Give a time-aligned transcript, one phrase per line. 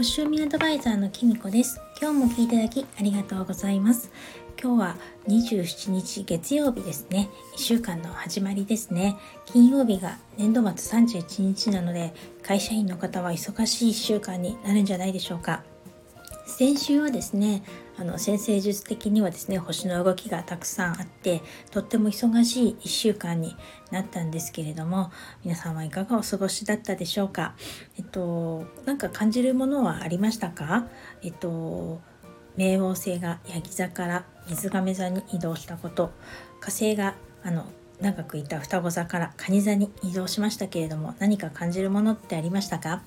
[0.00, 1.78] 星読みアドバイザーのきみこです。
[2.00, 4.10] 今日も聞いていただきありがとうございます。
[4.58, 4.96] 今日は
[5.28, 7.28] 27日月曜日ですね。
[7.54, 9.18] 1週間の始まりですね。
[9.44, 15.64] 金曜日が年度末31日なので会社員の方は忙しい1週間になるんじゃないでしょうか。
[16.50, 17.62] 先週はですね
[17.96, 23.56] あの先生術的にはですね星の動きがたくさんあってとっても忙しい1週間に
[23.90, 25.10] なったんですけれども
[25.44, 27.54] 皆さんはいかがお過ごしだったでしょうか？
[27.98, 30.86] えっとなんか感じるものはありましたか？
[31.22, 32.00] えっと
[32.56, 36.10] 冥王星がヤギ座から水亀座に移動したこと
[36.60, 37.64] 火星があの
[38.00, 43.02] 長くいた双子座から蟹座に移動しましたけれども何か感じるものってありましたか？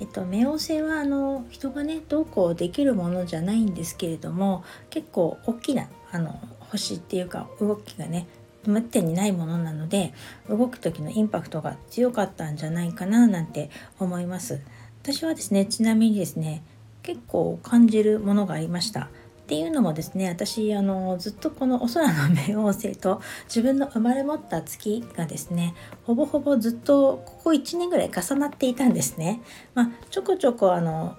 [0.00, 8.26] えっと冥王星はあの人がねどうこうできるものじゃないんですけれども結構大きなあの星っていうか動きがね
[8.66, 10.12] 無点にないものなので
[10.48, 14.60] 動く時のインパクトが強かったんじゃないかななんて思います。
[15.02, 16.62] 私はですねちなみにですね
[17.02, 19.08] 結構感じるものがありました。
[19.50, 29.42] っていうのもですね私あのずっとこのお空の冥王星と自分の生まれ持った月がですねほぼほぼずっとここ1年ぐらい重なっていたんですね。
[29.74, 31.16] まあ、ちょこちょこあの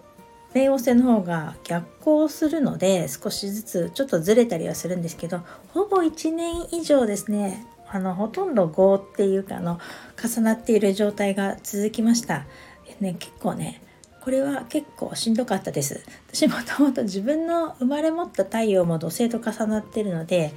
[0.54, 5.42] 冥王星の方が逆行するので少しずつちょっとずれたりはするんですけど
[5.74, 9.78] ほぼ1年以上ですねあのほとんど5っていうかあの
[10.18, 12.46] 重なっている状態が続きました。
[13.02, 13.82] ね、結構ね
[14.22, 16.04] これは結構しんどかったです。
[16.32, 20.54] 私もともと自分の生まれ持った太陽も土星と重なってるので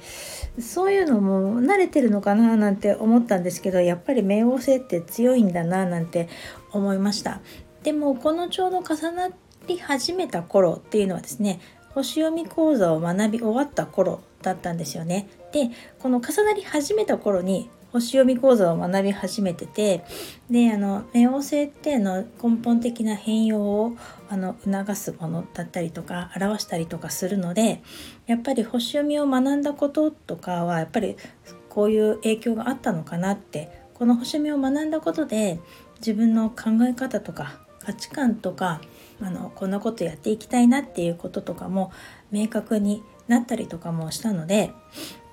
[0.59, 6.29] そういうのも慣れてるのかななんて思ったんですけどやっぱり冥王星って強いんだななんて
[6.71, 7.41] 思いました。
[7.81, 9.29] でもこのちょうど重な
[9.67, 15.27] り始めた頃っていうのはですね星読み講座を学び終わった頃だったんですよね。
[15.51, 20.03] でこの重なり始めた頃に星読み講座を学び始めてて
[20.49, 23.97] であの冥王星っての根本的な変容を
[24.29, 27.81] あの促すものだったりとか表したりとかするので
[28.27, 31.15] やっぱり星読みを学んだこととかはやっぱり
[31.69, 35.61] こういう影響があったのかなってこの星読みを学んだことで
[35.99, 38.81] 自分の考え方とか価値観とか
[39.21, 41.93] あのこんなことやっていきたいなっていうこととかも
[42.29, 44.73] 明確になったりとかもしたので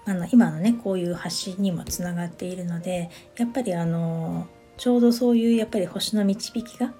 [0.05, 4.47] あの今のねこういう発信にもつながっているのでやっぱりあの
[4.77, 6.93] ちょうどそういうやっぱり星の導きが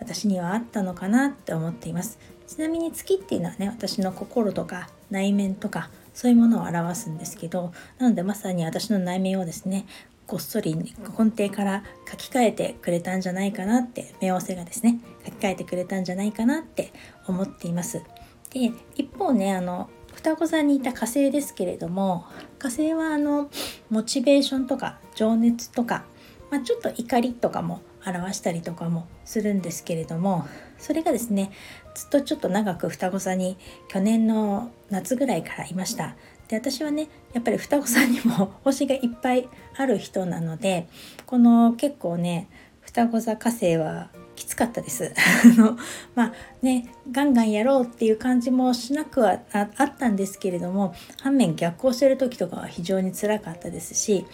[0.00, 2.18] 私にはあったのかなって思っています。
[2.46, 9.86] ちなみに月っていうのはね私の心とか内面とかそういうものを表すんですけどなのでまさに私の内面をですね
[10.26, 10.92] こっそり根
[11.30, 16.92] 底から書き換えてくれたんじゃないかなって冥王星がですね書き換えてくれたんじゃないかなって
[17.26, 18.02] 思っています。
[18.50, 22.24] で一方ねあの双子座にいた火星ですけれども
[22.58, 23.50] 火星はあの
[23.90, 26.04] モチベーションとか情熱とか、
[26.50, 30.46] まあ、ちょっと怒りとかも表したりとかもするんですけれども
[30.78, 31.50] それがですね
[31.94, 33.56] ずっとちょっと長く双子座に
[33.88, 36.16] 去年の夏ぐらいからいました。
[36.48, 40.88] で私はねやっぱり双子座にも 星がいっぱいある人なので
[41.24, 42.48] この結構ね
[42.84, 45.12] 双子座火星はきつかったです。
[45.58, 45.76] あの
[46.14, 54.26] まあねガンガンやろうっていう感じもしなくはあったんですけれども反面逆行してる時とかは非常につらかったですし、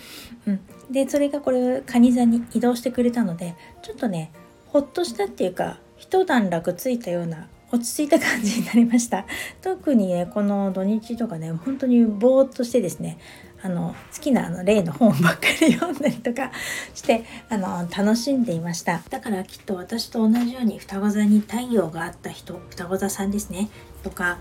[0.47, 4.31] うん、でそれがこれ蟹座に移動してくれたのでちょっとね
[4.69, 9.27] ほっとしたっていうか一段落ついたような落ち着いた感じになりました
[9.63, 13.19] 特にねこの土日とかね本当にぼーっとしてですね
[13.63, 16.51] あの好きなあの例の本ばっかり読んだりとか
[16.95, 19.03] してあの楽しんでいました。
[19.11, 23.69] だからきっと私と同じように双子座に太陽があった人双子座さんですね。
[24.03, 24.39] とか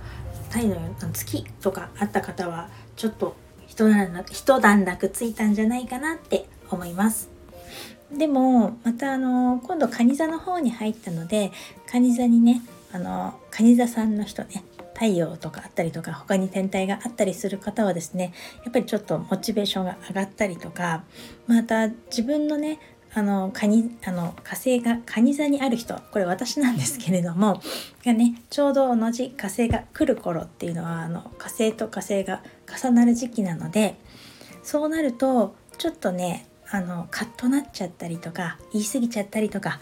[0.49, 3.35] 太陽の月とかあった方はちょっと
[3.67, 7.29] 一段落一段落ついたんじゃないかなって思います。
[8.11, 11.51] でもまたあの今度蟹座の方に入ったので
[11.87, 14.63] 蟹座にねあの蟹座さんの人ね
[14.99, 18.33] 太陽とかあったりとか他に天体があったりする方はですね
[18.65, 21.05] やっぱりちょっとモチベーションが上がったりとか
[21.47, 22.79] また自分のね
[23.13, 27.61] あのカニあの火星が蟹座にある人これ私なんですけれども
[28.05, 33.95] がねちょうど同じ火星が来る頃っていうのはあの火星と火星が重なる時期なので
[34.63, 39.79] そうなるとちょっとねあのカッとなっちゃったりとか言い過ぎちゃったりとか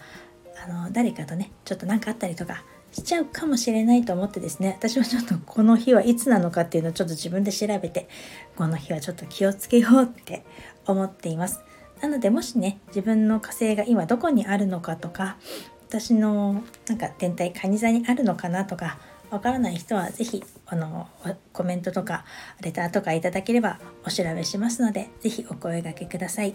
[0.64, 2.62] あの誰かとねちょっと何かあったりとか
[2.92, 8.08] しちゃうかもしれないと思ってですね私はちょっとこの日はいつなのかっていうのをちょっと自分で調べて
[8.56, 10.44] この日はちょっと気をつけようって
[10.86, 11.60] 思っています。
[12.00, 15.36] なのでもしね自分の火星が今どこにあるのかとか
[15.88, 18.98] 私のなんか天体蟹座にあるのかなとか
[19.30, 21.08] わからない人は是非あの
[21.52, 22.24] コメントとか
[22.60, 26.54] レターとかいただければお調べしますので是非お声がけください。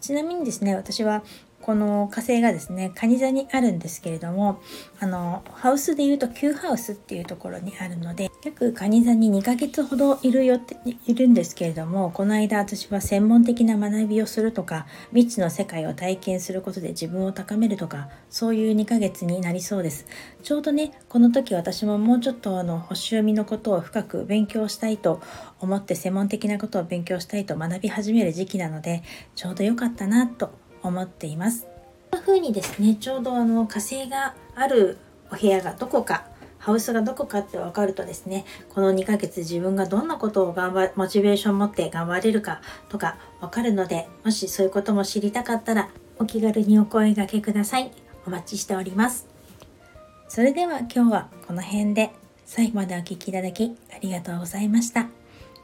[0.00, 1.22] ちなみにですね私は
[1.64, 4.60] この火星がですね蟹座にあるんですけれども
[5.00, 10.76] あのハウスでいうと旧ハウスっていうところにあるので約蟹座に2ヶ月ほどいるよって
[11.06, 14.84] いるんですけれどもこの間私は専門的な学びをするとか
[15.14, 20.06] 未知の世界を体験することで自分を高めるとかそういう2ヶ月になりそうです。
[20.42, 25.22] ちょうどねこの時私ももうちょっとあの星読みのことを深く勉強したいと
[25.60, 29.02] 思って専門的なことを勉強したいと学び始める時期なので
[29.34, 31.66] ちょうど良かったなと思っています。
[32.10, 34.98] こんな風にですねちょうどあの火星がある
[35.32, 36.26] お部屋がどこか
[36.58, 47.90] ハウスがどこかって分かるとですねこの2ヶ月自分がどんなことを頑張モチベーション持って頑張れるかとか分かるのでもしそういうことも知りたかったらお気軽にお声がけください。
[48.26, 49.26] お待ちしております。
[50.28, 52.10] それでは今日はこの辺で
[52.46, 55.08] 最後までお聴きいただきありがとうございました。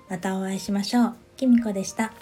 [0.09, 1.15] またお会いしましょう。
[1.37, 2.13] きみこでした。